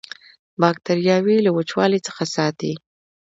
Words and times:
باکتریاوې 0.61 1.37
له 1.45 1.51
وچوالي 1.57 1.99
څخه 2.07 2.23
ساتي. 2.35 2.71